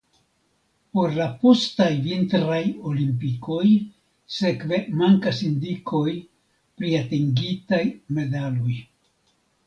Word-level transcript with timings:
Por 0.99 1.11
la 1.15 1.25
postaj 1.41 1.89
Vintraj 2.05 2.61
Olimpikoj 2.91 3.65
sekve 4.37 4.79
mankas 5.01 5.41
indikoj 5.49 6.13
pri 6.81 6.95
atingitaj 7.01 7.83
medaloj. 8.21 8.73